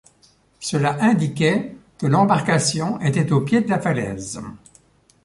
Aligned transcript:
Cela 0.59 0.97
indiquait 1.03 1.75
que 1.99 2.07
l’embarcation 2.07 2.99
était 3.01 3.31
au 3.31 3.41
pied 3.41 3.61
de 3.61 3.69
la 3.69 3.77
falaise. 3.79 4.41